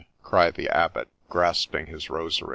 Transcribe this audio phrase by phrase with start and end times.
[0.23, 2.49] cried the Abbot, grasping his rosary.